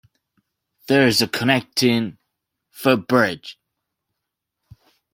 [0.87, 2.17] There is a connecting
[2.71, 3.59] footbridge.